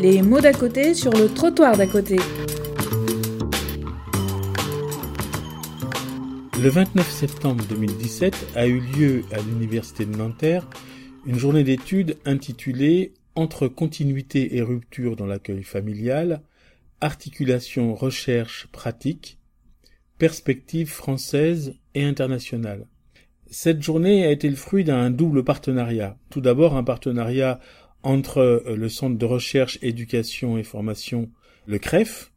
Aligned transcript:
Les 0.00 0.22
mots 0.22 0.40
d'à 0.40 0.54
côté 0.54 0.94
sur 0.94 1.12
le 1.12 1.28
trottoir 1.28 1.76
d'à 1.76 1.86
côté. 1.86 2.16
Le 6.58 6.68
29 6.70 7.10
septembre 7.10 7.62
2017 7.68 8.52
a 8.56 8.66
eu 8.66 8.80
lieu 8.80 9.24
à 9.30 9.42
l'Université 9.42 10.06
de 10.06 10.16
Nanterre 10.16 10.66
une 11.26 11.38
journée 11.38 11.64
d'études 11.64 12.16
intitulée 12.24 13.12
Entre 13.34 13.68
continuité 13.68 14.56
et 14.56 14.62
rupture 14.62 15.16
dans 15.16 15.26
l'accueil 15.26 15.62
familial, 15.62 16.40
articulation 17.02 17.94
recherche 17.94 18.68
pratique, 18.72 19.38
perspective 20.16 20.88
française 20.88 21.74
et 21.94 22.04
internationale. 22.04 22.86
Cette 23.50 23.82
journée 23.82 24.24
a 24.24 24.30
été 24.30 24.48
le 24.48 24.56
fruit 24.56 24.84
d'un 24.84 25.10
double 25.10 25.44
partenariat. 25.44 26.16
Tout 26.30 26.40
d'abord 26.40 26.74
un 26.74 26.84
partenariat 26.84 27.60
entre 28.02 28.38
euh, 28.38 28.76
le 28.76 28.88
Centre 28.88 29.18
de 29.18 29.24
recherche, 29.24 29.78
éducation 29.82 30.58
et 30.58 30.62
formation, 30.62 31.30
le 31.66 31.78
CREF, 31.78 32.32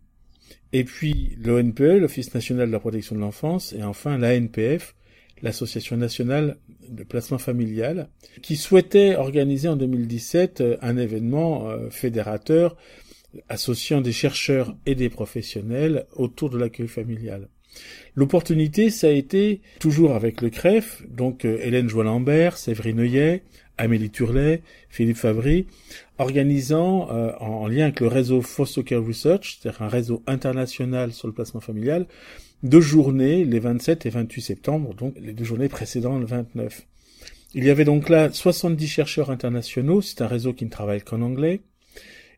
et 0.72 0.84
puis 0.84 1.38
l'ONPE, 1.44 2.00
l'Office 2.00 2.34
national 2.34 2.68
de 2.68 2.72
la 2.72 2.80
protection 2.80 3.16
de 3.16 3.22
l'enfance, 3.22 3.74
et 3.74 3.84
enfin 3.84 4.18
l'ANPF, 4.18 4.96
l'Association 5.42 5.98
nationale 5.98 6.58
de 6.90 7.04
placement 7.04 7.38
familial, 7.38 8.10
qui 8.42 8.56
souhaitait 8.56 9.16
organiser 9.16 9.68
en 9.68 9.76
2017 9.76 10.62
euh, 10.62 10.78
un 10.82 10.98
événement 10.98 11.70
euh, 11.70 11.90
fédérateur 11.90 12.76
associant 13.50 14.02
des 14.02 14.12
chercheurs 14.12 14.76
et 14.86 14.96
des 14.96 15.10
professionnels 15.10 16.06
autour 16.14 16.50
de 16.50 16.58
l'accueil 16.58 16.88
familial. 16.88 17.50
L'opportunité, 18.16 18.92
ça 18.92 19.08
a 19.08 19.10
été, 19.10 19.62
toujours 19.80 20.14
avec 20.14 20.42
le 20.42 20.52
CREF, 20.52 21.02
donc 21.10 21.44
Hélène 21.44 21.90
Joie-Lambert, 21.90 22.58
Séverine 22.58 22.98
Neuillet, 22.98 23.42
Amélie 23.78 24.10
Turlet, 24.10 24.62
Philippe 24.90 25.18
Favry, 25.18 25.66
organisant, 26.18 27.10
euh, 27.12 27.32
en, 27.40 27.68
lien 27.68 27.86
avec 27.86 28.00
le 28.00 28.08
réseau 28.08 28.42
Foster 28.42 28.84
Care 28.84 29.04
Research, 29.04 29.60
c'est-à-dire 29.60 29.82
un 29.82 29.88
réseau 29.88 30.24
international 30.28 31.12
sur 31.12 31.28
le 31.28 31.34
placement 31.34 31.62
familial, 31.62 32.06
deux 32.62 32.82
journées, 32.82 33.44
les 33.44 33.60
27 33.60 34.06
et 34.06 34.10
28 34.10 34.42
septembre, 34.42 34.94
donc 34.94 35.16
les 35.20 35.34
deux 35.34 35.44
journées 35.44 35.70
précédant 35.70 36.18
le 36.18 36.26
29. 36.26 36.86
Il 37.56 37.64
y 37.64 37.70
avait 37.70 37.86
donc 37.86 38.10
là 38.10 38.32
70 38.32 38.88
chercheurs 38.88 39.30
internationaux, 39.30 40.02
c'est 40.02 40.22
un 40.22 40.28
réseau 40.28 40.54
qui 40.54 40.66
ne 40.66 40.70
travaille 40.70 41.02
qu'en 41.02 41.22
anglais, 41.22 41.62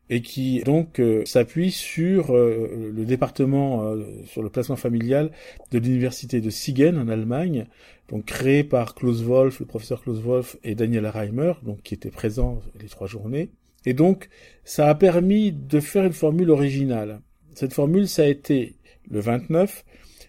et 0.08 0.22
qui 0.22 0.60
donc 0.60 1.00
euh, 1.00 1.24
s'appuie 1.24 1.70
sur 1.70 2.34
euh, 2.34 2.92
le 2.94 3.04
département 3.04 3.82
euh, 3.82 4.04
sur 4.26 4.42
le 4.42 4.50
placement 4.50 4.76
familial 4.76 5.30
de 5.72 5.78
l'université 5.78 6.40
de 6.40 6.50
Siegen 6.50 6.96
en 6.96 7.08
Allemagne, 7.08 7.66
donc 8.08 8.24
créé 8.26 8.62
par 8.62 8.94
Klaus 8.94 9.22
Wolf, 9.22 9.60
le 9.60 9.66
professeur 9.66 10.02
Klaus 10.02 10.20
Wolf 10.20 10.56
et 10.62 10.74
Daniel 10.74 11.06
Reimer, 11.06 11.54
donc 11.62 11.82
qui 11.82 11.94
étaient 11.94 12.10
présents 12.10 12.60
les 12.80 12.88
trois 12.88 13.06
journées. 13.06 13.50
Et 13.84 13.94
donc 13.94 14.28
ça 14.64 14.88
a 14.88 14.94
permis 14.94 15.52
de 15.52 15.80
faire 15.80 16.04
une 16.04 16.12
formule 16.12 16.50
originale. 16.50 17.20
Cette 17.54 17.72
formule, 17.72 18.06
ça 18.06 18.22
a 18.22 18.26
été 18.26 18.76
le 19.10 19.20
29 19.20 19.84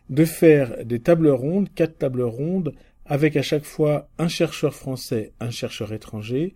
de 0.09 0.25
faire 0.25 0.85
des 0.85 0.99
tables 0.99 1.29
rondes, 1.29 1.69
quatre 1.73 1.97
tables 1.97 2.21
rondes, 2.23 2.73
avec 3.05 3.35
à 3.35 3.41
chaque 3.41 3.65
fois 3.65 4.09
un 4.17 4.27
chercheur 4.27 4.73
français, 4.73 5.33
un 5.39 5.49
chercheur 5.49 5.93
étranger, 5.93 6.55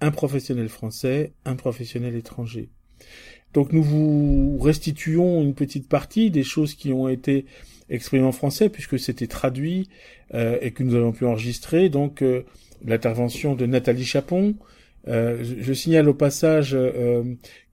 un 0.00 0.10
professionnel 0.10 0.68
français, 0.68 1.32
un 1.44 1.56
professionnel 1.56 2.14
étranger. 2.14 2.68
Donc 3.54 3.72
nous 3.72 3.82
vous 3.82 4.58
restituons 4.58 5.42
une 5.42 5.54
petite 5.54 5.88
partie 5.88 6.30
des 6.30 6.42
choses 6.42 6.74
qui 6.74 6.92
ont 6.92 7.08
été 7.08 7.46
exprimées 7.88 8.24
en 8.24 8.32
français 8.32 8.68
puisque 8.68 8.98
c'était 8.98 9.26
traduit 9.26 9.88
euh, 10.34 10.58
et 10.60 10.72
que 10.72 10.82
nous 10.82 10.94
avons 10.94 11.12
pu 11.12 11.24
enregistrer. 11.24 11.88
Donc 11.88 12.22
euh, 12.22 12.44
l'intervention 12.84 13.54
de 13.54 13.66
Nathalie 13.66 14.04
Chapon. 14.04 14.54
Euh, 15.08 15.42
je, 15.42 15.72
signale 15.72 16.08
au 16.08 16.14
passage 16.14 16.76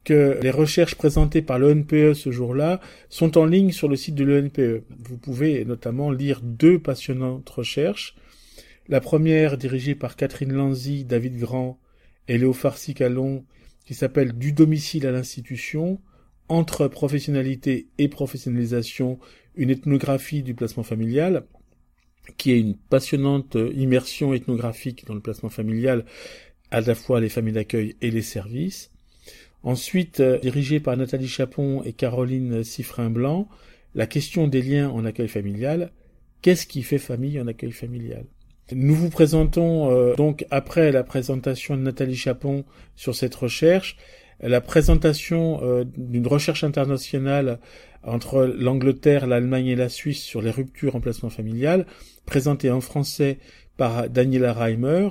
que 0.03 0.39
les 0.41 0.51
recherches 0.51 0.95
présentées 0.95 1.41
par 1.41 1.57
l'ONPE 1.57 2.13
ce 2.13 2.31
jour-là 2.31 2.79
sont 3.09 3.37
en 3.37 3.45
ligne 3.45 3.71
sur 3.71 3.87
le 3.87 3.95
site 3.95 4.15
de 4.15 4.23
l'ONPE. 4.23 4.83
Vous 4.99 5.17
pouvez 5.17 5.65
notamment 5.65 6.11
lire 6.11 6.41
deux 6.43 6.77
passionnantes 6.79 7.49
recherches. 7.49 8.15
La 8.87 9.01
première 9.01 9.57
dirigée 9.57 9.95
par 9.95 10.15
Catherine 10.15 10.53
Lanzy, 10.53 11.05
David 11.05 11.37
Grand 11.39 11.79
et 12.27 12.39
qui 13.85 13.93
s'appelle 13.93 14.33
Du 14.33 14.53
domicile 14.53 15.07
à 15.07 15.11
l'institution, 15.11 15.99
entre 16.47 16.87
professionnalité 16.87 17.87
et 17.97 18.07
professionnalisation, 18.07 19.19
une 19.55 19.69
ethnographie 19.69 20.43
du 20.43 20.53
placement 20.53 20.83
familial, 20.83 21.45
qui 22.37 22.51
est 22.51 22.59
une 22.59 22.75
passionnante 22.75 23.57
immersion 23.75 24.33
ethnographique 24.33 25.05
dans 25.05 25.13
le 25.13 25.19
placement 25.19 25.49
familial, 25.49 26.05
à 26.71 26.81
la 26.81 26.95
fois 26.95 27.19
les 27.19 27.29
familles 27.29 27.53
d'accueil 27.53 27.95
et 28.01 28.11
les 28.11 28.21
services. 28.21 28.91
Ensuite, 29.63 30.19
euh, 30.19 30.39
dirigée 30.39 30.79
par 30.79 30.97
Nathalie 30.97 31.27
Chapon 31.27 31.83
et 31.83 31.93
Caroline 31.93 32.63
Siffrin-Blanc, 32.63 33.47
la 33.95 34.07
question 34.07 34.47
des 34.47 34.61
liens 34.61 34.89
en 34.89 35.05
accueil 35.05 35.27
familial. 35.29 35.91
Qu'est-ce 36.41 36.67
qui 36.67 36.83
fait 36.83 36.97
famille 36.97 37.39
en 37.39 37.47
accueil 37.47 37.71
familial? 37.71 38.25
Nous 38.71 38.95
vous 38.95 39.09
présentons 39.09 39.91
euh, 39.91 40.15
donc 40.15 40.45
après 40.49 40.91
la 40.91 41.03
présentation 41.03 41.75
de 41.75 41.81
Nathalie 41.81 42.15
Chapon 42.15 42.63
sur 42.95 43.13
cette 43.13 43.35
recherche, 43.35 43.97
la 44.39 44.61
présentation 44.61 45.59
euh, 45.63 45.83
d'une 45.97 46.27
recherche 46.27 46.63
internationale 46.63 47.59
entre 48.03 48.45
l'Angleterre, 48.45 49.27
l'Allemagne 49.27 49.67
et 49.67 49.75
la 49.75 49.89
Suisse 49.89 50.21
sur 50.21 50.41
les 50.41 50.51
ruptures 50.51 50.95
en 50.95 51.01
placement 51.01 51.29
familial, 51.29 51.85
présentée 52.25 52.71
en 52.71 52.81
français 52.81 53.37
par 53.77 54.09
Daniela 54.09 54.53
Reimer. 54.53 55.09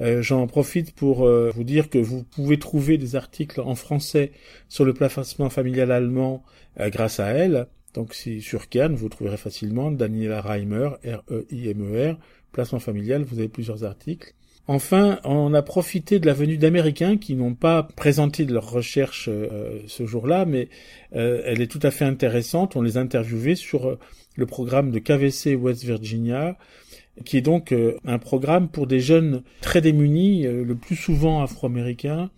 Euh, 0.00 0.22
j'en 0.22 0.46
profite 0.46 0.94
pour 0.94 1.28
vous 1.28 1.64
dire 1.64 1.90
que 1.90 1.98
vous 1.98 2.22
pouvez 2.22 2.58
trouver 2.58 2.96
des 2.96 3.16
articles 3.16 3.60
en 3.60 3.74
français 3.74 4.30
sur 4.68 4.84
le 4.84 4.94
placement 4.94 5.50
familial 5.50 5.90
allemand 5.90 6.44
grâce 6.78 7.18
à 7.18 7.28
elle. 7.30 7.66
Donc 7.94 8.14
si 8.14 8.40
sur 8.40 8.68
Cannes, 8.68 8.94
vous 8.94 9.08
trouverez 9.08 9.36
facilement 9.36 9.90
Daniela 9.90 10.40
Reimer, 10.40 10.90
R-E-I-M-E-R, 11.04 12.16
placement 12.52 12.78
familial, 12.78 13.22
vous 13.22 13.38
avez 13.38 13.48
plusieurs 13.48 13.84
articles. 13.84 14.34
Enfin, 14.70 15.18
on 15.24 15.54
a 15.54 15.62
profité 15.62 16.18
de 16.18 16.26
la 16.26 16.34
venue 16.34 16.58
d'Américains 16.58 17.16
qui 17.16 17.34
n'ont 17.34 17.54
pas 17.54 17.82
présenté 17.82 18.44
de 18.44 18.52
leur 18.52 18.70
recherche 18.70 19.30
euh, 19.32 19.80
ce 19.86 20.04
jour-là, 20.04 20.44
mais 20.44 20.68
euh, 21.16 21.40
elle 21.46 21.62
est 21.62 21.68
tout 21.68 21.80
à 21.82 21.90
fait 21.90 22.04
intéressante. 22.04 22.76
On 22.76 22.82
les 22.82 22.98
a 22.98 23.00
interviewés 23.00 23.54
sur 23.54 23.88
euh, 23.88 23.98
le 24.36 24.44
programme 24.44 24.90
de 24.90 24.98
KVC 24.98 25.54
West 25.54 25.84
Virginia, 25.84 26.58
qui 27.24 27.38
est 27.38 27.42
donc 27.42 27.74
un 28.04 28.18
programme 28.18 28.68
pour 28.68 28.86
des 28.86 29.00
jeunes 29.00 29.42
très 29.60 29.80
démunis, 29.80 30.42
le 30.44 30.74
plus 30.76 30.94
souvent 30.94 31.42
afro-américains, 31.42 32.30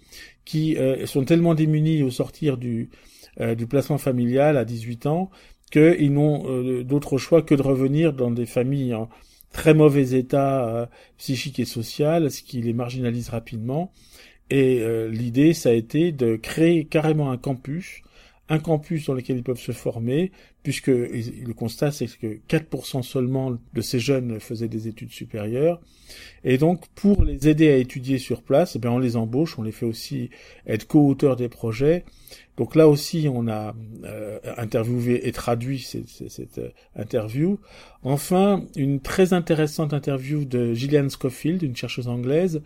qui 0.47 0.79
sont 1.05 1.25
tellement 1.25 1.55
démunis 1.55 2.03
au 2.03 2.11
sortir 2.11 2.57
du, 2.57 2.89
placement 3.69 3.99
familial 3.99 4.57
à 4.57 4.65
18 4.65 5.05
ans 5.05 5.31
qu'ils 5.71 6.15
n'ont 6.15 6.83
d'autre 6.83 7.19
choix 7.19 7.43
que 7.43 7.55
de 7.55 7.61
revenir 7.61 8.15
dans 8.15 8.31
des 8.31 8.47
familles 8.47 8.97
très 9.53 9.75
mauvais 9.75 10.13
état 10.19 10.69
euh, 10.69 10.87
psychique 11.19 11.59
et 11.59 11.65
social, 11.65 12.31
ce 12.31 12.43
qui 12.43 12.61
les 12.61 12.73
marginalise 12.73 13.29
rapidement. 13.29 13.93
Et 14.51 14.81
euh, 14.81 15.09
l'idée, 15.09 15.55
ça 15.55 15.71
a 15.71 15.73
été 15.73 16.13
de 16.13 16.37
créer 16.37 16.85
carrément 16.85 17.31
un 17.31 17.37
campus, 17.37 18.03
un 18.51 18.59
campus 18.59 19.07
dans 19.07 19.15
lequel 19.15 19.37
ils 19.39 19.43
peuvent 19.45 19.61
se 19.61 19.71
former, 19.71 20.33
puisque 20.65 20.89
le 20.89 21.53
constat, 21.53 21.93
c'est 21.93 22.07
que 22.07 22.41
4% 22.49 23.03
seulement 23.03 23.57
de 23.73 23.81
ces 23.81 24.01
jeunes 24.01 24.41
faisaient 24.41 24.69
des 24.69 24.89
études 24.89 25.13
supérieures. 25.13 25.81
Et 26.43 26.59
donc, 26.59 26.89
pour 26.97 27.25
les 27.25 27.49
aider 27.49 27.71
à 27.71 27.77
étudier 27.77 28.19
sur 28.19 28.43
place, 28.43 28.75
eh 28.75 28.81
bien, 28.81 28.91
on 28.91 28.99
les 28.99 29.17
embauche, 29.17 29.57
on 29.57 29.63
les 29.63 29.71
fait 29.71 29.87
aussi 29.87 30.31
être 30.67 30.87
co-auteurs 30.89 31.37
des 31.37 31.49
projets. 31.49 32.05
Donc 32.57 32.75
là 32.75 32.89
aussi, 32.89 33.29
on 33.33 33.47
a 33.47 33.75
euh, 34.05 34.41
interviewé 34.57 35.29
et 35.29 35.33
traduit 35.33 35.79
cette, 35.79 36.59
euh, 36.59 36.71
interview. 36.97 37.61
Enfin, 38.03 38.67
une 38.75 39.01
très 39.01 39.33
intéressante 39.33 39.95
interview 39.95 40.45
de 40.45 40.75
Gillian 40.75 41.09
Schofield, 41.09 41.63
une 41.63 41.77
chercheuse 41.77 42.09
anglaise, 42.09 42.63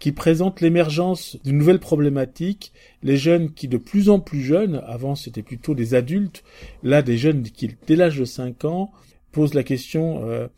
qui 0.00 0.12
présente 0.12 0.60
l'émergence 0.60 1.36
d'une 1.44 1.58
nouvelle 1.58 1.78
problématique, 1.78 2.72
les 3.02 3.16
jeunes 3.16 3.52
qui 3.52 3.68
de 3.68 3.76
plus 3.76 4.08
en 4.08 4.18
plus 4.18 4.42
jeunes, 4.42 4.82
avant 4.86 5.14
c'était 5.14 5.42
plutôt 5.42 5.74
des 5.74 5.94
adultes, 5.94 6.42
là 6.82 7.02
des 7.02 7.16
jeunes 7.16 7.42
qui 7.42 7.70
dès 7.86 7.94
l'âge 7.94 8.18
de 8.18 8.24
5 8.24 8.64
ans 8.64 8.90
posent 9.30 9.54
la 9.54 9.62
question 9.62 10.24
euh, 10.24 10.48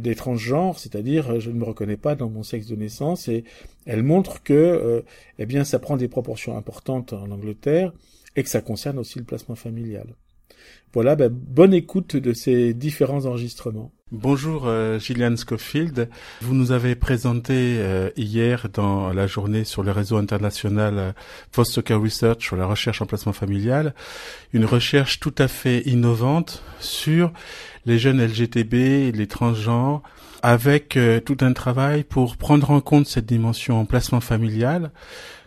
des 0.00 0.16
transgenres, 0.16 0.80
c'est-à-dire 0.80 1.38
je 1.38 1.50
ne 1.50 1.58
me 1.58 1.64
reconnais 1.64 1.96
pas 1.96 2.16
dans 2.16 2.28
mon 2.28 2.42
sexe 2.42 2.66
de 2.66 2.74
naissance, 2.74 3.28
et 3.28 3.44
elle 3.84 4.02
montre 4.02 4.42
que 4.42 5.04
eh 5.38 5.46
bien 5.46 5.62
ça 5.62 5.78
prend 5.78 5.96
des 5.96 6.08
proportions 6.08 6.56
importantes 6.56 7.12
en 7.12 7.30
Angleterre, 7.30 7.92
et 8.34 8.42
que 8.42 8.48
ça 8.48 8.60
concerne 8.60 8.98
aussi 8.98 9.20
le 9.20 9.24
placement 9.24 9.54
familial. 9.54 10.16
Voilà, 10.92 11.14
ben, 11.14 11.28
bonne 11.30 11.74
écoute 11.74 12.16
de 12.16 12.32
ces 12.32 12.72
différents 12.72 13.26
enregistrements. 13.26 13.92
Bonjour 14.12 14.68
euh, 14.68 15.00
Gillian 15.00 15.34
Schofield. 15.36 16.08
Vous 16.40 16.54
nous 16.54 16.70
avez 16.70 16.94
présenté 16.94 17.52
euh, 17.80 18.08
hier 18.16 18.68
dans 18.72 19.12
la 19.12 19.26
journée 19.26 19.64
sur 19.64 19.82
le 19.82 19.90
réseau 19.90 20.16
international 20.16 20.94
euh, 20.96 21.12
Foster 21.50 21.82
Care 21.82 22.00
Research 22.00 22.40
sur 22.40 22.54
la 22.54 22.66
recherche 22.66 23.02
en 23.02 23.06
placement 23.06 23.32
familial, 23.32 23.96
une 24.52 24.64
recherche 24.64 25.18
tout 25.18 25.34
à 25.38 25.48
fait 25.48 25.80
innovante 25.86 26.62
sur 26.78 27.32
les 27.84 27.98
jeunes 27.98 28.24
LGTB, 28.24 29.12
les 29.12 29.26
transgenres, 29.26 30.02
avec 30.42 30.96
tout 31.24 31.38
un 31.40 31.52
travail 31.52 32.04
pour 32.04 32.36
prendre 32.36 32.70
en 32.70 32.80
compte 32.80 33.06
cette 33.06 33.26
dimension 33.26 33.80
en 33.80 33.86
placement 33.86 34.20
familial 34.20 34.92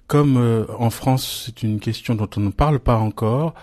comme 0.09 0.37
euh, 0.37 0.65
en 0.77 0.89
France 0.89 1.43
c'est 1.45 1.63
une 1.63 1.79
question 1.79 2.15
dont 2.15 2.27
on 2.35 2.41
ne 2.41 2.49
parle 2.49 2.79
pas 2.79 2.97
encore, 2.97 3.53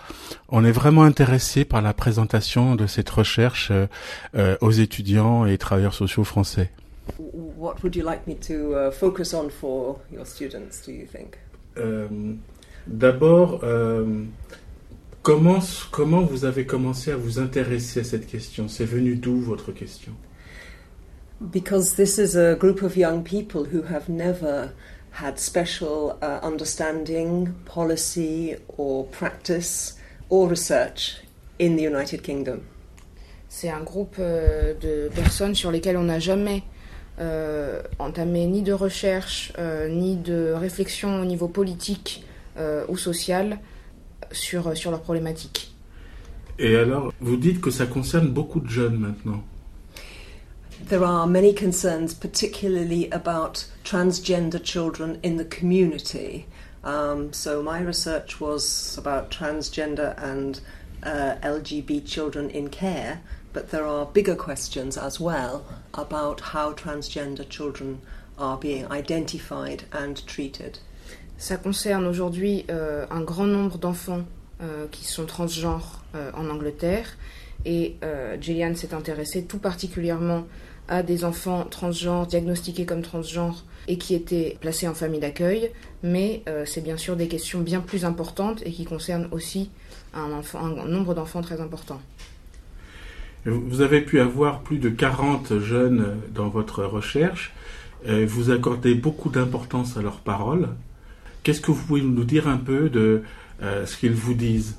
on 0.49 0.63
est 0.63 0.71
vraiment 0.71 1.03
intéressé 1.03 1.65
par 1.65 1.81
la 1.83 1.93
présentation 1.93 2.75
de 2.75 2.87
cette 2.87 3.09
recherche 3.09 3.69
euh, 3.69 3.85
euh, 4.35 4.57
aux 4.61 4.71
étudiants 4.71 5.45
et 5.45 5.57
travailleurs 5.59 5.93
sociaux 5.93 6.23
français. 6.23 6.71
What 7.19 7.75
would 7.83 7.95
you 7.95 8.03
like 8.03 8.25
me 8.27 8.35
to 8.47 8.73
uh, 8.73 8.91
focus 8.91 9.33
on 9.33 9.49
for 9.49 9.99
your 10.11 10.25
students, 10.25 10.81
do 10.85 10.91
you 10.91 11.05
think? 11.05 11.37
D'abord, 12.87 13.61
comment, 15.21 15.59
comment 15.91 16.21
vous 16.21 16.45
avez 16.45 16.65
commencé 16.65 17.11
à 17.11 17.17
vous 17.17 17.39
intéresser 17.39 17.99
à 17.99 18.03
cette 18.03 18.25
question? 18.25 18.67
C'est 18.67 18.85
venu 18.85 19.15
d'où 19.15 19.39
votre 19.39 19.71
question? 19.71 20.13
Because 21.39 21.95
this 21.95 22.17
is 22.17 22.35
a 22.35 22.55
group 22.55 22.81
of 22.81 22.97
young 22.97 23.23
people 23.23 23.65
who 23.71 23.83
have 23.83 24.09
never 24.09 24.71
had 25.21 25.39
special 25.39 26.17
uh, 26.21 26.39
understanding, 26.43 27.53
policy, 27.65 28.55
or 28.77 29.05
practice, 29.05 29.97
or 30.29 30.47
research 30.47 31.17
in 31.59 31.75
the 31.75 31.83
United 31.83 32.21
Kingdom. 32.21 32.59
C'est 33.49 33.69
un 33.69 33.81
groupe 33.83 34.17
euh, 34.19 34.73
de 34.79 35.09
personnes 35.15 35.55
sur 35.55 35.71
lesquelles 35.71 35.97
on 35.97 36.03
n'a 36.03 36.19
jamais 36.19 36.63
euh, 37.19 37.81
entamé 37.97 38.45
ni 38.45 38.61
de 38.61 38.73
recherche, 38.73 39.51
euh, 39.57 39.89
ni 39.89 40.17
de 40.17 40.53
réflexion 40.55 41.19
au 41.19 41.25
niveau 41.25 41.47
politique 41.47 42.23
euh, 42.57 42.85
ou 42.89 42.97
social 42.97 43.59
sur, 44.31 44.77
sur 44.77 44.91
leurs 44.91 45.01
problématiques. 45.01 45.73
Et 46.59 46.75
alors, 46.75 47.11
vous 47.19 47.37
dites 47.37 47.59
que 47.59 47.71
ça 47.71 47.87
concerne 47.87 48.27
beaucoup 48.27 48.59
de 48.59 48.69
jeunes 48.69 48.97
maintenant. 48.97 49.43
There 50.81 51.03
are 51.03 51.27
many 51.27 51.53
concerns, 51.53 52.13
particularly 52.13 53.09
about 53.09 53.65
transgender 53.83 54.63
children 54.63 55.19
in 55.23 55.37
the 55.37 55.45
community. 55.45 56.45
Um, 56.83 57.33
so, 57.33 57.61
my 57.61 57.81
research 57.81 58.39
was 58.39 58.97
about 58.97 59.31
transgender 59.31 60.15
and 60.21 60.61
uh, 61.03 61.35
LGB 61.41 62.05
children 62.07 62.49
in 62.49 62.69
care, 62.69 63.21
but 63.53 63.71
there 63.71 63.85
are 63.85 64.05
bigger 64.05 64.35
questions 64.35 64.97
as 64.97 65.19
well 65.19 65.65
about 65.93 66.39
how 66.41 66.73
transgender 66.73 67.47
children 67.47 68.01
are 68.37 68.57
being 68.57 68.85
identified 68.91 69.85
and 69.91 70.25
treated. 70.27 70.79
Ça 71.39 71.57
concerne 71.57 72.07
aujourd'hui 72.07 72.65
euh, 72.69 73.05
un 73.11 73.21
grand 73.21 73.45
nombre 73.45 73.77
d'enfants 73.77 74.25
euh, 74.61 74.87
qui 74.89 75.05
sont 75.05 75.25
transgenres 75.27 76.03
euh, 76.15 76.31
en 76.33 76.49
Angleterre 76.49 77.15
et 77.65 77.95
euh, 78.03 78.37
Gillian 78.39 78.73
s'est 78.75 78.93
intéressée 78.93 79.45
tout 79.45 79.59
particulièrement 79.59 80.47
à 80.87 81.03
des 81.03 81.25
enfants 81.25 81.65
transgenres, 81.69 82.27
diagnostiqués 82.27 82.85
comme 82.85 83.01
transgenres 83.01 83.63
et 83.87 83.97
qui 83.97 84.15
étaient 84.15 84.57
placés 84.59 84.87
en 84.87 84.93
famille 84.93 85.19
d'accueil, 85.19 85.71
mais 86.03 86.43
euh, 86.47 86.63
c'est 86.65 86.81
bien 86.81 86.97
sûr 86.97 87.15
des 87.15 87.27
questions 87.27 87.61
bien 87.61 87.81
plus 87.81 88.05
importantes 88.05 88.61
et 88.65 88.71
qui 88.71 88.85
concernent 88.85 89.27
aussi 89.31 89.69
un, 90.13 90.29
nombre 90.87 91.13
d'enfants 91.13 91.41
très 91.41 91.61
important. 91.61 92.01
Vous 93.45 93.81
avez 93.81 94.01
pu 94.01 94.19
avoir 94.19 94.61
plus 94.61 94.77
de 94.77 94.89
40 94.89 95.59
jeunes 95.59 96.17
dans 96.33 96.49
votre 96.49 96.83
recherche. 96.83 97.53
Euh, 98.07 98.25
vous 98.27 98.51
accordez 98.51 98.93
beaucoup 98.93 99.29
d'importance 99.29 99.95
à 99.95 100.01
leurs 100.01 100.19
paroles. 100.19 100.69
Qu'est-ce 101.43 101.61
que 101.61 101.71
vous 101.71 101.81
pouvez 101.81 102.01
nous 102.01 102.25
dire 102.25 102.47
un 102.47 102.57
peu 102.57 102.89
de 102.89 103.23
euh, 103.61 103.85
ce 103.85 103.95
qu'ils 103.97 104.13
vous 104.13 104.33
disent? 104.33 104.77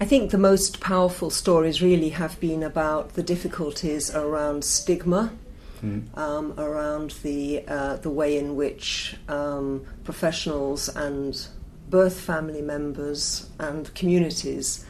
I 0.00 0.04
think 0.04 0.30
the 0.30 0.38
most 0.38 0.78
powerful 0.78 1.28
stories 1.28 1.82
really 1.82 2.10
have 2.10 2.38
been 2.38 2.62
about 2.62 3.14
the 3.14 3.22
difficulties 3.22 4.14
around 4.14 4.62
stigma, 4.62 5.32
mm. 5.82 6.16
um, 6.16 6.54
around 6.56 7.10
the 7.24 7.64
uh, 7.66 7.96
the 7.96 8.08
way 8.08 8.38
in 8.38 8.54
which 8.54 9.16
um, 9.28 9.84
professionals 10.04 10.88
and 10.88 11.36
birth 11.90 12.20
family 12.20 12.62
members 12.62 13.50
and 13.58 13.92
communities 13.96 14.86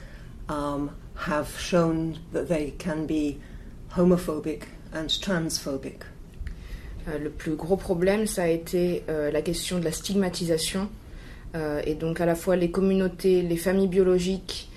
um, 0.50 0.90
have 1.14 1.58
shown 1.58 2.18
that 2.32 2.48
they 2.48 2.72
can 2.72 3.06
be 3.06 3.40
homophobic 3.92 4.64
and 4.92 5.08
transphobic. 5.08 6.02
Euh, 7.08 7.18
le 7.18 7.30
plus 7.30 7.56
gros 7.56 7.78
problème, 7.78 8.26
ça 8.26 8.42
a 8.42 8.48
été 8.48 9.04
euh, 9.08 9.30
la 9.30 9.40
question 9.40 9.78
de 9.78 9.84
la 9.84 9.92
stigmatisation, 9.92 10.90
euh, 11.54 11.80
et 11.86 11.94
donc 11.94 12.20
à 12.20 12.26
la 12.26 12.34
fois 12.34 12.56
les 12.56 12.70
communautés, 12.70 13.40
les 13.40 13.56
familles 13.56 13.88
biologiques 13.88 14.68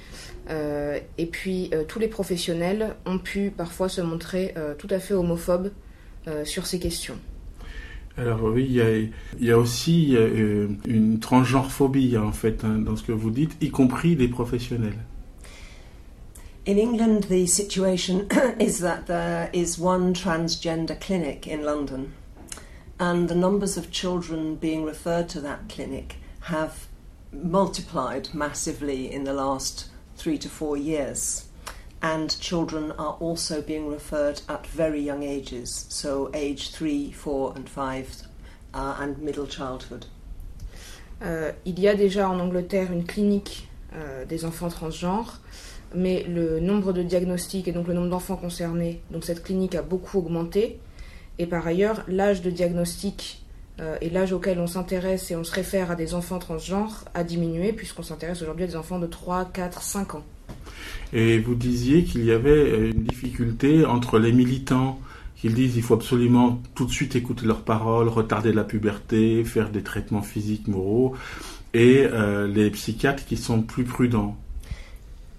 euh, 0.50 1.00
et 1.18 1.26
puis 1.28 1.70
euh, 1.74 1.84
tous 1.88 2.00
les 2.00 2.08
professionnels 2.08 2.96
ont 3.06 3.20
pu 3.20 3.52
parfois 3.56 3.90
se 3.90 4.02
montrer 4.02 4.54
euh, 4.58 4.74
tout 4.76 4.88
à 4.90 5.00
fait 5.00 5.14
homophobes 5.14 5.72
sur 6.44 6.68
ces 6.68 6.78
questions. 6.78 7.18
Alors 8.16 8.44
oui, 8.44 8.68
il 8.70 8.74
y 8.74 8.82
a, 8.82 8.96
il 8.96 9.12
y 9.40 9.50
a 9.50 9.58
aussi 9.58 10.16
une 10.86 11.20
transgenrephobie 11.20 12.16
en 12.16 12.32
fait 12.32 12.64
hein, 12.64 12.78
dans 12.78 12.96
ce 12.96 13.02
que 13.02 13.12
vous 13.12 13.32
dites, 13.32 13.58
y 13.60 13.72
compris 13.72 14.16
les 14.16 14.28
professionnels. 14.28 15.00
In 16.68 16.78
England, 16.78 17.22
the 17.28 17.48
situation 17.48 18.28
is 18.60 18.82
that 18.82 19.08
there 19.08 19.50
is 19.52 19.80
one 19.80 20.14
transgender 20.14 20.96
clinic 21.00 21.48
in 21.48 21.64
London, 21.64 22.14
and 23.00 23.28
the 23.28 23.34
numbers 23.34 23.78
of 23.78 23.90
children 23.90 24.58
being 24.58 24.86
referred 24.86 25.28
to 25.30 25.42
that 25.42 25.68
clinic 25.70 26.18
have 26.42 26.88
multiplied 27.34 28.30
massively 28.36 29.12
in 29.12 29.24
the 29.24 29.34
last 29.34 29.91
three 30.22 30.38
to 30.38 30.50
four 30.50 30.78
years. 30.78 31.46
And 32.04 32.30
children 32.40 32.92
are 32.98 33.16
also 33.20 33.62
being 33.62 33.88
referred 33.88 34.42
at 34.48 34.66
very 34.68 35.02
young 35.02 35.24
ages, 35.24 35.86
so 35.90 36.30
age 36.34 36.72
three, 36.72 37.12
four, 37.12 37.54
and 37.56 37.70
five, 37.70 38.08
and 38.74 39.18
middle 39.20 39.48
childhood. 39.48 40.06
Il 41.66 41.80
y 41.80 41.88
a 41.88 41.96
déjà 41.96 42.28
en 42.28 42.40
Angleterre 42.40 42.92
une 42.92 43.06
clinique 43.06 43.68
euh, 43.94 44.26
des 44.26 44.46
enfants 44.46 44.70
transgenres, 44.70 45.40
mais 45.94 46.24
le 46.24 46.60
nombre 46.60 46.94
de 46.94 47.04
diagnostics 47.04 47.68
et 47.68 47.72
donc 47.72 47.88
le 47.88 47.94
nombre 47.94 48.10
d'enfants 48.10 48.38
concernés, 48.38 49.02
donc 49.12 49.24
cette 49.24 49.44
clinique 49.44 49.76
a 49.76 49.84
beaucoup 49.84 50.18
augmenté. 50.18 50.80
Et 51.38 51.46
par 51.46 51.68
ailleurs, 51.68 52.04
l'âge 52.08 52.42
de 52.42 52.50
diagnostic 52.50 53.44
euh, 53.80 53.96
et 54.02 54.10
l'âge 54.10 54.34
auquel 54.34 54.60
on 54.60 54.68
s'intéresse 54.68 55.32
et 55.32 55.36
on 55.36 55.44
se 55.44 55.54
réfère 55.54 55.92
à 55.92 55.96
des 55.96 56.14
enfants 56.14 56.40
transgenres 56.40 57.06
a 57.14 57.24
diminué 57.24 57.74
puisqu'on 57.74 58.04
s'intéresse 58.04 58.42
aujourd'hui 58.42 58.66
à 58.66 58.68
des 58.68 58.76
enfants 58.76 59.00
de 59.00 59.08
3, 59.08 59.46
4, 59.46 59.82
5 59.82 60.16
ans. 60.16 60.24
Et 61.14 61.40
vous 61.40 61.56
disiez 61.56 62.04
qu'il 62.04 62.26
y 62.26 62.32
avait 62.32 62.90
une 62.90 63.04
difficulté 63.04 63.86
entre 63.86 64.20
les 64.20 64.32
militants 64.32 65.00
qu'ils 65.42 65.56
disent 65.56 65.74
qu'il 65.74 65.82
faut 65.82 65.96
absolument 65.96 66.62
tout 66.76 66.86
de 66.86 66.92
suite 66.92 67.16
écouter 67.16 67.48
leurs 67.48 67.64
paroles, 67.64 68.08
retarder 68.08 68.54
la 68.54 68.64
puberté, 68.64 69.44
faire 69.44 69.72
des 69.72 69.82
traitements 69.82 70.22
physiques, 70.22 70.68
moraux, 70.68 71.16
et 71.74 72.06
euh, 72.06 72.48
les 72.48 72.70
psychiatres 72.70 73.26
qui 73.26 73.38
sont 73.38 73.64
plus 73.64 73.84
prudents. 73.84 74.38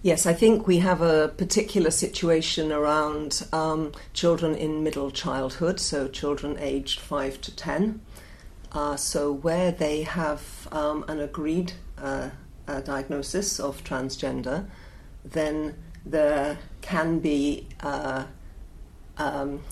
Yes, 0.05 0.27
I 0.27 0.33
think 0.33 0.67
we 0.67 0.79
have 0.79 1.01
a 1.01 1.29
particular 1.29 1.93
situation 1.93 2.73
around 2.73 3.47
um, 3.53 3.93
children 4.13 4.57
in 4.57 4.83
middle 4.83 5.13
childhood, 5.13 5.79
so 5.79 6.09
children 6.09 6.59
aged 6.59 6.99
5 6.99 7.41
to 7.41 7.55
10. 7.55 8.01
Uh, 8.73 8.97
so, 8.97 9.31
where 9.31 9.71
they 9.71 10.03
have 10.03 10.67
um, 10.73 11.05
an 11.07 11.21
agreed 11.21 11.75
uh, 11.99 12.31
diagnosis 12.67 13.61
of 13.61 13.85
transgender, 13.85 14.67
then 15.25 15.77
there 16.05 16.59
can 16.81 17.21
be 17.21 17.69
uh, 17.81 18.25
um, 19.19 19.63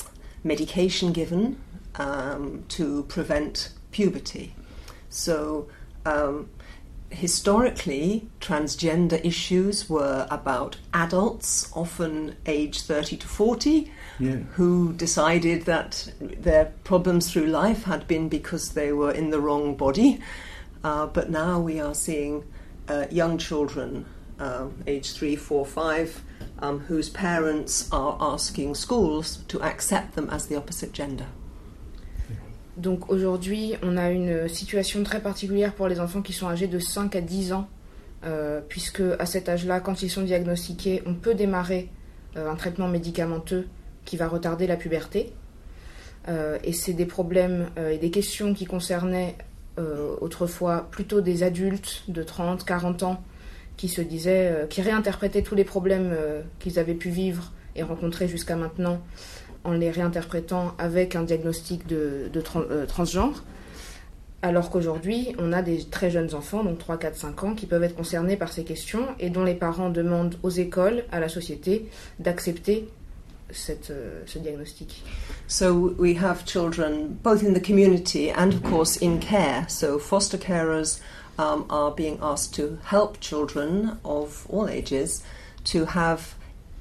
medication 0.44 1.12
given 1.12 1.58
um, 1.96 2.64
to 2.68 3.02
prevent 3.04 3.72
puberty. 3.90 4.54
So, 5.08 5.68
um, 6.06 6.50
historically, 7.10 8.28
transgender 8.40 9.22
issues 9.24 9.90
were 9.90 10.26
about 10.30 10.76
adults, 10.94 11.70
often 11.74 12.36
age 12.46 12.82
30 12.82 13.16
to 13.18 13.28
40, 13.28 13.92
yeah. 14.18 14.36
who 14.54 14.92
decided 14.92 15.64
that 15.66 16.12
their 16.20 16.66
problems 16.84 17.30
through 17.30 17.46
life 17.46 17.84
had 17.84 18.06
been 18.06 18.28
because 18.28 18.70
they 18.70 18.92
were 18.92 19.10
in 19.10 19.30
the 19.30 19.40
wrong 19.40 19.76
body. 19.76 20.20
Uh, 20.82 21.06
but 21.06 21.30
now 21.30 21.60
we 21.60 21.80
are 21.80 21.94
seeing 21.94 22.44
uh, 22.88 23.06
young 23.10 23.38
children, 23.38 24.06
uh, 24.38 24.68
age 24.86 25.12
3, 25.12 25.36
4, 25.36 25.66
5, 25.66 26.22
um, 26.60 26.80
whose 26.80 27.10
parents 27.10 27.88
are 27.92 28.16
asking 28.20 28.74
schools 28.74 29.38
to 29.48 29.60
accept 29.62 30.14
them 30.14 30.30
as 30.30 30.46
the 30.46 30.56
opposite 30.56 30.92
gender. 30.92 31.26
Donc 32.80 33.10
aujourd'hui, 33.10 33.74
on 33.82 33.98
a 33.98 34.10
une 34.10 34.48
situation 34.48 35.02
très 35.02 35.20
particulière 35.20 35.74
pour 35.74 35.86
les 35.86 36.00
enfants 36.00 36.22
qui 36.22 36.32
sont 36.32 36.48
âgés 36.48 36.66
de 36.66 36.78
5 36.78 37.14
à 37.14 37.20
10 37.20 37.52
ans, 37.52 37.68
euh, 38.24 38.62
puisque 38.66 39.02
à 39.18 39.26
cet 39.26 39.50
âge-là, 39.50 39.80
quand 39.80 40.02
ils 40.02 40.08
sont 40.08 40.22
diagnostiqués, 40.22 41.02
on 41.04 41.12
peut 41.12 41.34
démarrer 41.34 41.90
euh, 42.38 42.50
un 42.50 42.54
traitement 42.54 42.88
médicamenteux 42.88 43.68
qui 44.06 44.16
va 44.16 44.28
retarder 44.28 44.66
la 44.66 44.76
puberté. 44.76 45.34
Euh, 46.28 46.58
et 46.64 46.72
c'est 46.72 46.94
des 46.94 47.04
problèmes 47.04 47.68
et 47.76 47.98
des 47.98 48.10
questions 48.10 48.54
qui 48.54 48.64
concernaient 48.64 49.36
autrefois 50.20 50.88
plutôt 50.90 51.22
des 51.22 51.42
adultes 51.42 52.02
de 52.08 52.22
30, 52.22 52.66
40 52.66 53.02
ans 53.02 53.22
qui 53.78 53.88
se 53.88 54.02
disaient, 54.02 54.66
qui 54.68 54.82
réinterprétaient 54.82 55.40
tous 55.40 55.54
les 55.54 55.64
problèmes 55.64 56.14
qu'ils 56.58 56.78
avaient 56.78 56.94
pu 56.94 57.08
vivre 57.08 57.50
et 57.76 57.82
rencontrer 57.82 58.28
jusqu'à 58.28 58.56
maintenant 58.56 59.00
en 59.64 59.72
les 59.72 59.90
réinterprétant 59.90 60.74
avec 60.78 61.16
un 61.16 61.22
diagnostic 61.22 61.86
de, 61.86 62.30
de 62.32 62.42
euh, 62.56 62.86
transgenre. 62.86 63.44
Alors 64.42 64.70
qu'aujourd'hui, 64.70 65.34
on 65.38 65.52
a 65.52 65.60
des 65.60 65.84
très 65.84 66.10
jeunes 66.10 66.34
enfants, 66.34 66.64
donc 66.64 66.78
3, 66.78 66.96
4, 66.96 67.16
5 67.16 67.44
ans, 67.44 67.54
qui 67.54 67.66
peuvent 67.66 67.82
être 67.82 67.94
concernés 67.94 68.36
par 68.36 68.50
ces 68.50 68.64
questions 68.64 69.06
et 69.18 69.28
dont 69.28 69.44
les 69.44 69.54
parents 69.54 69.90
demandent 69.90 70.36
aux 70.42 70.50
écoles, 70.50 71.04
à 71.12 71.20
la 71.20 71.28
société, 71.28 71.90
d'accepter 72.18 72.88
cette, 73.50 73.90
euh, 73.90 74.22
ce 74.26 74.38
diagnostic. 74.38 75.02
So 75.46 75.94
we 75.98 76.16
have 76.16 76.44
children 76.46 77.18
both 77.22 77.42
in 77.42 77.52
the 77.52 77.60
community 77.60 78.30
and, 78.30 78.54
of 78.54 78.62
course, 78.62 78.96
in 79.02 79.18
care. 79.18 79.66
So 79.68 79.98
foster 79.98 80.38
carers 80.38 81.00
um, 81.38 81.66
are 81.68 81.90
being 81.90 82.18
asked 82.22 82.54
to 82.54 82.78
help 82.84 83.20
children 83.20 83.98
of 84.04 84.46
all 84.48 84.68
ages 84.68 85.22
to 85.64 85.86
have, 85.86 86.34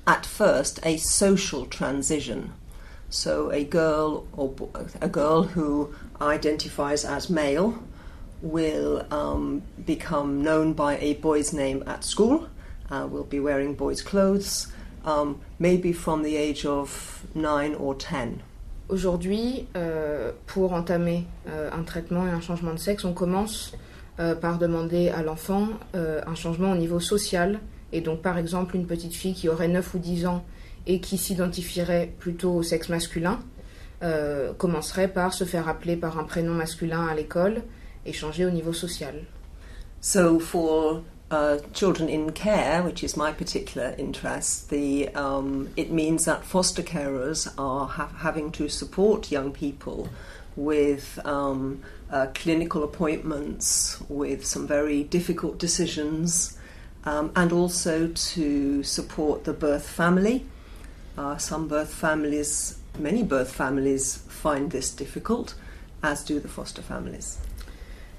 at 0.08 0.26
first, 0.26 0.80
a 0.84 0.98
social 0.98 1.66
transition. 1.66 2.54
So 3.10 3.52
a 3.52 3.64
girl 3.64 4.28
or 4.38 4.54
a 5.02 5.10
girl 5.10 5.44
who 5.44 5.94
identifies 6.22 7.06
as 7.06 7.30
male 7.30 7.74
will 8.42 9.06
um, 9.12 9.62
become 9.86 10.42
known 10.42 10.74
by 10.74 10.98
a 11.00 11.16
boy's 11.16 11.52
name 11.52 11.84
at 11.88 12.04
school, 12.04 12.48
uh, 12.90 13.08
will 13.10 13.24
be 13.24 13.40
wearing 13.40 13.74
boys' 13.74 14.02
clothes, 14.02 14.68
um, 15.06 15.42
maybe 15.58 15.92
from 15.92 16.24
the 16.24 16.36
age 16.38 16.66
of 16.66 17.26
9 17.36 17.76
or 17.76 17.96
10. 17.96 18.42
Aujourd'hui, 18.90 19.68
euh, 19.76 20.32
pour 20.48 20.74
entamer 20.74 21.26
euh, 21.48 21.70
un 21.72 21.84
traitement 21.84 22.26
et 22.26 22.32
un 22.32 22.42
changement 22.42 22.74
de 22.74 22.80
sexe, 22.80 23.06
on 23.06 23.14
commence 23.14 23.74
euh, 24.20 24.36
par 24.36 24.58
demander 24.58 25.10
à 25.10 25.22
l'enfant 25.24 25.68
euh, 25.96 26.22
un 26.28 26.36
changement 26.36 26.72
au 26.72 26.76
niveau 26.76 27.00
social. 27.00 27.60
Et 27.92 28.02
donc, 28.02 28.22
par 28.22 28.38
exemple, 28.38 28.76
une 28.76 28.86
petite 28.86 29.14
fille 29.14 29.34
qui 29.34 29.48
aurait 29.48 29.68
9 29.68 29.94
ou 29.94 30.00
10 30.00 30.26
ans 30.26 30.44
et 30.90 31.00
qui 31.00 31.18
s'identifierait 31.18 32.12
plutôt 32.18 32.56
au 32.56 32.64
sexe 32.64 32.90
masculin 32.90 33.40
euh, 34.02 34.54
commencerait 34.54 35.08
par 35.08 35.34
se 35.34 35.44
faire 35.44 35.70
appeler 35.70 35.96
par 35.96 36.18
un 36.18 36.24
prénom 36.24 36.54
masculin 36.54 37.06
à 37.06 37.14
l'école 37.14 37.62
et 38.08 38.12
changer 38.12 38.44
au 38.46 38.50
niveau 38.50 38.74
social. 38.74 39.14
So 40.02 40.40
for 40.40 41.04
uh, 41.32 41.58
children 41.74 42.10
in 42.10 42.32
care, 42.32 42.84
which 42.84 43.04
is 43.04 43.16
my 43.16 43.32
particular 43.32 43.94
interest, 44.00 44.70
the 44.70 45.10
um, 45.16 45.68
it 45.78 45.92
means 45.92 46.26
that 46.26 46.44
foster 46.44 46.82
carers 46.82 47.48
are 47.58 47.86
ha- 47.86 48.10
having 48.18 48.52
to 48.54 48.68
support 48.68 49.32
young 49.32 49.52
people 49.52 50.10
with 50.56 51.20
um, 51.24 51.82
uh, 52.12 52.28
clinical 52.34 52.84
appointments, 52.84 54.02
with 54.10 54.44
some 54.44 54.66
very 54.66 55.04
difficult 55.04 55.60
decisions, 55.60 56.58
um, 57.06 57.32
and 57.36 57.52
also 57.52 58.08
to 58.08 58.82
support 58.82 59.44
the 59.44 59.54
birth 59.54 59.88
family. 59.88 60.46
Some 61.38 61.68
birth 61.68 61.94
families, 61.94 62.78
many 63.00 63.24
birth 63.24 63.52
families, 63.52 64.24
find 64.30 64.72
this 64.72 64.96
difficult, 64.96 65.56
as 66.02 66.24
do 66.24 66.40
the 66.40 66.48
foster 66.48 66.82
families. 66.82 67.40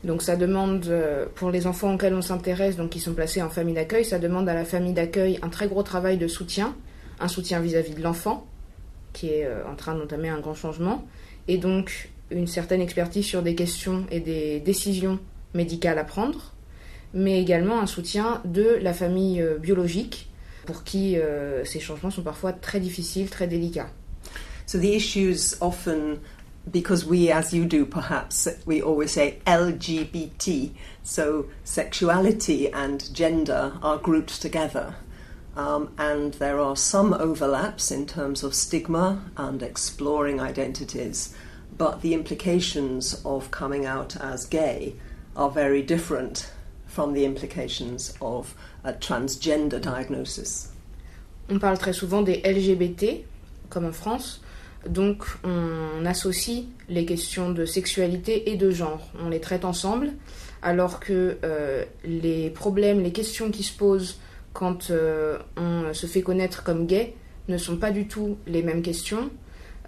Donc 0.02 0.22
ça 0.22 0.36
demande, 0.36 0.86
euh, 0.88 1.26
pour 1.34 1.50
les 1.50 1.66
enfants 1.66 1.94
auxquels 1.94 2.14
on 2.14 2.22
s'intéresse, 2.22 2.76
donc 2.76 2.90
qui 2.90 3.00
sont 3.00 3.12
placés 3.12 3.42
en 3.42 3.50
famille 3.50 3.74
d'accueil, 3.74 4.04
ça 4.04 4.18
demande 4.18 4.48
à 4.48 4.54
la 4.54 4.64
famille 4.64 4.94
d'accueil 4.94 5.38
un 5.42 5.48
très 5.48 5.68
gros 5.68 5.82
travail 5.82 6.16
de 6.16 6.26
soutien, 6.26 6.74
un 7.20 7.28
soutien 7.28 7.60
vis-à-vis 7.60 7.94
de 7.94 8.02
l'enfant, 8.02 8.46
qui 9.12 9.28
est 9.28 9.44
euh, 9.44 9.62
en 9.70 9.76
train 9.76 9.94
d'entamer 9.94 10.30
un 10.30 10.40
grand 10.40 10.54
changement, 10.54 11.06
et 11.48 11.58
donc 11.58 12.10
une 12.30 12.46
certaine 12.46 12.80
expertise 12.80 13.26
sur 13.26 13.42
des 13.42 13.54
questions 13.54 14.06
et 14.10 14.20
des 14.20 14.60
décisions 14.60 15.18
médicales 15.52 15.98
à 15.98 16.04
prendre, 16.04 16.54
mais 17.12 17.40
également 17.40 17.80
un 17.80 17.86
soutien 17.86 18.40
de 18.46 18.78
la 18.80 18.94
famille 18.94 19.42
euh, 19.42 19.58
biologique, 19.58 20.29
pour 20.66 20.84
qui 20.84 21.16
euh, 21.16 21.64
ces 21.64 21.80
changements 21.80 22.10
sont 22.10 22.22
parfois 22.22 22.52
très 22.52 22.80
difficiles, 22.80 23.28
très 23.28 23.46
délicats. 23.46 23.90
So 24.66 24.78
the 24.78 24.94
issues 24.94 25.56
often, 25.60 26.20
because 26.70 27.04
we, 27.04 27.30
as 27.30 27.52
you 27.52 27.64
do 27.64 27.84
perhaps, 27.84 28.48
we 28.66 28.80
always 28.80 29.10
say 29.12 29.40
LGBT, 29.46 30.70
so 31.02 31.46
sexuality 31.64 32.70
and 32.72 33.02
gender 33.12 33.72
are 33.82 33.98
grouped 33.98 34.40
together. 34.40 34.94
Um, 35.56 35.92
and 35.98 36.34
there 36.34 36.60
are 36.60 36.76
some 36.76 37.12
overlaps 37.12 37.90
in 37.90 38.06
terms 38.06 38.44
of 38.44 38.54
stigma 38.54 39.20
and 39.36 39.62
exploring 39.62 40.40
identities, 40.40 41.34
but 41.76 42.02
the 42.02 42.14
implications 42.14 43.20
of 43.24 43.50
coming 43.50 43.84
out 43.84 44.16
as 44.20 44.46
gay 44.46 44.94
are 45.34 45.50
very 45.50 45.82
different 45.82 46.52
from 46.90 47.14
the 47.14 47.24
implications 47.24 48.14
of 48.20 48.54
a 48.84 48.92
transgender 48.92 49.80
diagnosis. 49.80 50.72
On 51.48 51.58
parle 51.58 51.78
très 51.78 51.92
souvent 51.92 52.22
des 52.22 52.42
LGBT, 52.44 53.24
comme 53.70 53.86
en 53.86 53.92
France, 53.92 54.42
donc 54.88 55.24
on 55.44 56.04
associe 56.04 56.64
les 56.88 57.04
questions 57.04 57.50
de 57.50 57.64
sexualité 57.64 58.50
et 58.50 58.56
de 58.56 58.70
genre, 58.70 59.08
on 59.20 59.28
les 59.28 59.40
traite 59.40 59.64
ensemble, 59.64 60.10
alors 60.62 61.00
que 61.00 61.38
euh, 61.44 61.84
les 62.04 62.50
problèmes, 62.50 63.02
les 63.02 63.12
questions 63.12 63.50
qui 63.50 63.62
se 63.62 63.76
posent 63.76 64.18
quand 64.52 64.90
euh, 64.90 65.38
on 65.56 65.94
se 65.94 66.06
fait 66.06 66.22
connaître 66.22 66.64
comme 66.64 66.86
gay 66.86 67.14
ne 67.48 67.56
sont 67.56 67.76
pas 67.76 67.90
du 67.90 68.06
tout 68.06 68.36
les 68.46 68.62
mêmes 68.62 68.82
questions 68.82 69.30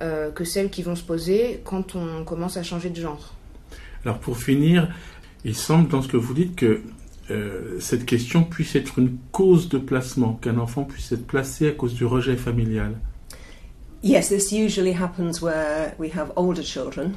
euh, 0.00 0.30
que 0.30 0.44
celles 0.44 0.70
qui 0.70 0.82
vont 0.82 0.96
se 0.96 1.04
poser 1.04 1.60
quand 1.64 1.94
on 1.94 2.24
commence 2.24 2.56
à 2.56 2.62
changer 2.62 2.90
de 2.90 3.00
genre. 3.00 3.34
Alors 4.04 4.18
pour 4.18 4.36
finir, 4.36 4.88
il 5.44 5.56
semble 5.56 5.88
dans 5.88 6.02
ce 6.02 6.08
que 6.08 6.16
vous 6.16 6.34
dites 6.34 6.56
que 6.56 6.80
euh, 7.30 7.78
cette 7.80 8.04
question 8.04 8.44
puisse 8.44 8.74
être 8.76 8.98
une 8.98 9.16
cause 9.30 9.68
de 9.68 9.78
placement, 9.78 10.34
qu'un 10.34 10.58
enfant 10.58 10.84
puisse 10.84 11.12
être 11.12 11.26
placé 11.26 11.68
à 11.68 11.72
cause 11.72 11.94
du 11.94 12.04
rejet 12.04 12.36
familial. 12.36 12.94
Yes, 14.02 14.28
this 14.28 14.50
usually 14.52 14.92
happens 14.92 15.40
where 15.40 15.94
we 15.98 16.10
have 16.10 16.32
older 16.36 16.62
children. 16.62 17.14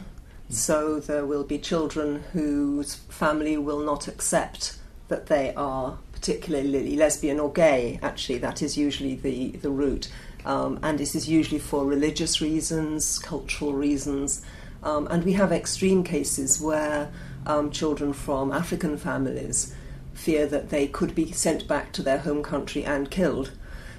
So 0.49 0.99
there 0.99 1.25
will 1.25 1.43
be 1.43 1.57
children 1.57 2.21
whose 2.33 2.95
family 3.09 3.57
will 3.57 3.83
not 3.83 4.07
accept 4.07 4.77
that 5.07 5.25
they 5.25 5.53
are 5.55 5.97
particularly 6.13 6.95
lesbian 6.95 7.39
or 7.39 7.51
gay. 7.51 7.99
Actually, 8.03 8.37
that 8.39 8.61
is 8.61 8.77
usually 8.77 9.15
the, 9.15 9.57
the 9.61 9.71
route. 9.71 10.09
Um, 10.45 10.79
and 10.83 10.99
this 10.99 11.15
is 11.15 11.27
usually 11.27 11.59
for 11.59 11.85
religious 11.85 12.39
reasons, 12.39 13.17
cultural 13.17 13.73
reasons. 13.73 14.43
Um, 14.83 15.07
and 15.07 15.23
we 15.23 15.33
have 15.33 15.51
extreme 15.51 16.03
cases 16.03 16.61
where 16.61 17.11
um, 17.45 17.71
children 17.71 18.13
from 18.13 18.51
African 18.51 18.97
families 18.97 19.73
fear 20.13 20.47
that 20.47 20.69
they 20.69 20.87
could 20.87 21.13
be 21.13 21.31
sent 21.31 21.67
back 21.67 21.91
to 21.91 22.01
their 22.01 22.19
home 22.19 22.41
country 22.41 22.83
and 22.83 23.11
killed. 23.11 23.51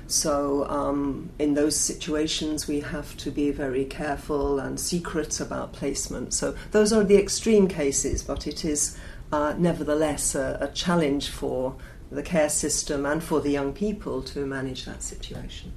So, 0.08 0.68
um, 0.68 1.30
in 1.38 1.54
those 1.54 1.76
situations, 1.76 2.68
we 2.68 2.80
have 2.80 3.16
to 3.18 3.30
be 3.30 3.50
very 3.50 3.84
careful 3.84 4.60
and 4.60 4.78
secret 4.78 5.40
about 5.40 5.72
placement. 5.72 6.32
So, 6.32 6.54
those 6.70 6.92
are 6.92 7.02
the 7.02 7.16
extreme 7.16 7.66
cases, 7.66 8.22
but 8.22 8.46
it 8.46 8.64
is 8.64 8.96
uh, 9.32 9.54
nevertheless 9.58 10.34
a, 10.36 10.58
a 10.60 10.68
challenge 10.68 11.30
for 11.30 11.74
the 12.10 12.22
care 12.22 12.48
system 12.48 13.04
and 13.04 13.22
for 13.22 13.40
the 13.40 13.50
young 13.50 13.72
people 13.72 14.22
to 14.22 14.46
manage 14.46 14.84
that 14.84 15.02
situation. 15.02 15.72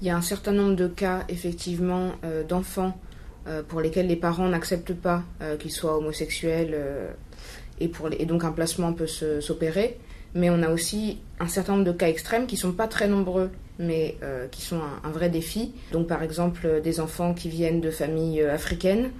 Il 0.00 0.06
y 0.06 0.10
a 0.10 0.16
un 0.16 0.22
certain 0.22 0.52
nombre 0.52 0.76
de 0.76 0.88
cas, 0.88 1.24
effectivement, 1.28 2.12
euh, 2.24 2.42
d'enfants 2.42 2.94
pour 3.68 3.80
lesquels 3.80 4.06
les 4.06 4.16
parents 4.16 4.48
n'acceptent 4.48 4.94
pas 4.94 5.22
euh, 5.42 5.56
qu'ils 5.56 5.72
soient 5.72 5.96
homosexuels 5.96 6.72
euh, 6.74 7.10
et, 7.80 8.26
donc 8.26 8.44
un 8.44 8.52
placement 8.52 8.92
peut 8.92 9.06
s'opérer. 9.06 9.98
Mais 10.34 10.50
on 10.50 10.62
a 10.62 10.70
aussi 10.70 11.18
un 11.40 11.48
certain 11.48 11.72
nombre 11.72 11.84
de 11.84 11.92
cas 11.92 12.08
extrêmes 12.08 12.46
qui 12.46 12.56
sont 12.56 12.72
pas 12.72 12.86
très 12.86 13.08
nombreux, 13.08 13.50
mais 13.78 14.16
euh, 14.22 14.46
qui 14.46 14.62
sont 14.62 14.80
un, 15.02 15.10
vrai 15.10 15.28
défi. 15.28 15.72
Donc 15.92 16.06
par 16.06 16.22
exemple 16.22 16.66
euh, 16.66 16.80
des 16.80 17.00
enfants 17.00 17.34
qui 17.34 17.48
viennent 17.48 17.80
de 17.80 17.90
familles 17.90 18.42
euh, 18.42 18.54
africaines 18.54 19.10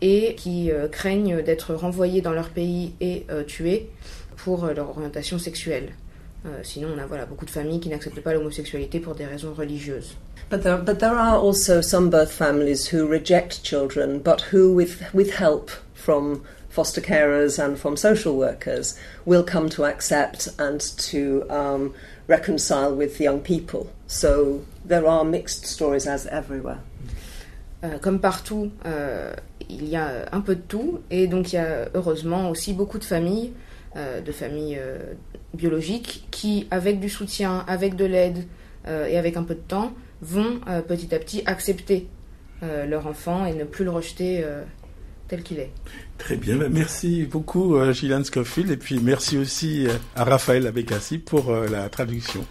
et 0.00 0.34
qui 0.34 0.70
euh, 0.70 0.88
craignent 0.88 1.42
d'être 1.42 1.74
renvoyés 1.74 2.20
dans 2.20 2.32
leur 2.32 2.50
pays 2.50 2.94
et 3.00 3.26
euh, 3.30 3.44
tués 3.44 3.90
pour 4.36 4.64
euh, 4.64 4.74
leur 4.74 4.90
orientation 4.90 5.38
sexuelle. 5.38 5.92
Euh, 6.46 6.60
sinon, 6.62 6.88
on 6.94 6.98
a 6.98 7.06
voilà, 7.06 7.26
beaucoup 7.26 7.44
de 7.44 7.50
familles 7.50 7.80
qui 7.80 7.88
n'acceptent 7.88 8.20
pas 8.20 8.32
l'homosexualité 8.32 9.00
pour 9.00 9.14
des 9.14 9.26
raisons 9.26 9.52
religieuses. 9.52 10.16
But 10.48 10.62
there, 10.62 10.78
but 10.78 11.00
there 11.00 11.16
are 11.16 11.42
also 11.42 11.80
some 11.80 12.08
birth 12.08 12.30
families 12.30 12.86
who 12.86 13.06
reject 13.06 13.64
children, 13.64 14.20
but 14.20 14.52
who, 14.52 14.72
with, 14.72 15.02
with 15.12 15.32
help 15.32 15.70
from 15.94 16.42
foster 16.68 17.00
carers 17.00 17.58
and 17.58 17.76
from 17.76 17.96
social 17.96 18.36
workers, 18.36 18.96
will 19.24 19.42
come 19.42 19.68
to 19.70 19.84
accept 19.84 20.48
and 20.58 20.80
to 20.98 21.44
um, 21.50 21.94
reconcile 22.28 22.94
with 22.94 23.18
young 23.20 23.40
people. 23.40 23.90
So 24.06 24.64
there 24.84 25.06
are 25.06 25.24
mixed 25.24 25.66
stories 25.66 26.06
as 26.06 26.26
everywhere. 26.26 26.78
Euh, 27.82 27.98
comme 27.98 28.20
partout, 28.20 28.70
euh, 28.84 29.34
il 29.68 29.88
y 29.88 29.96
a 29.96 30.28
un 30.32 30.40
peu 30.40 30.54
de 30.54 30.62
tout, 30.62 31.00
et 31.10 31.26
donc 31.26 31.52
il 31.52 31.56
y 31.56 31.58
a 31.58 31.88
heureusement 31.94 32.50
aussi 32.50 32.72
beaucoup 32.72 32.98
de 32.98 33.04
familles, 33.04 33.52
euh, 33.96 34.20
de 34.20 34.32
familles 34.32 34.78
euh, 34.78 35.14
biologiques, 35.54 36.26
qui, 36.30 36.66
avec 36.70 37.00
du 37.00 37.08
soutien, 37.08 37.64
avec 37.66 37.96
de 37.96 38.04
l'aide 38.04 38.46
euh, 38.86 39.06
et 39.06 39.16
avec 39.16 39.36
un 39.36 39.42
peu 39.42 39.54
de 39.54 39.60
temps, 39.60 39.92
vont 40.22 40.60
euh, 40.68 40.82
petit 40.82 41.14
à 41.14 41.18
petit 41.18 41.42
accepter 41.46 42.08
euh, 42.62 42.86
leur 42.86 43.06
enfant 43.06 43.46
et 43.46 43.54
ne 43.54 43.64
plus 43.64 43.84
le 43.84 43.90
rejeter 43.90 44.42
euh, 44.42 44.62
tel 45.28 45.42
qu'il 45.42 45.58
est. 45.58 45.70
Très 46.18 46.36
bien, 46.36 46.56
ben, 46.56 46.72
merci 46.72 47.24
beaucoup 47.24 47.76
euh, 47.76 47.92
Gillian 47.92 48.24
Scofield 48.24 48.70
et 48.70 48.76
puis 48.76 48.98
merci 49.00 49.36
aussi 49.36 49.86
euh, 49.86 49.92
à 50.14 50.24
Raphaël 50.24 50.66
Abekassi 50.66 51.18
pour 51.18 51.50
euh, 51.50 51.68
la 51.68 51.88
traduction. 51.88 52.44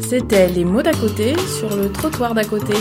C'était 0.00 0.48
les 0.48 0.66
mots 0.66 0.82
d'à 0.82 0.92
côté 0.92 1.34
sur 1.58 1.74
le 1.74 1.90
trottoir 1.90 2.34
d'à 2.34 2.44
côté. 2.44 2.74